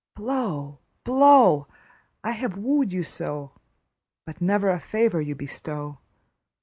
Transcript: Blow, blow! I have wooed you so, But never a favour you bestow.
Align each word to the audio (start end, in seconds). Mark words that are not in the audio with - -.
Blow, 0.15 0.79
blow! 1.03 1.67
I 2.23 2.31
have 2.31 2.57
wooed 2.57 2.91
you 2.91 3.03
so, 3.03 3.51
But 4.25 4.41
never 4.41 4.71
a 4.71 4.79
favour 4.79 5.21
you 5.21 5.35
bestow. 5.35 5.99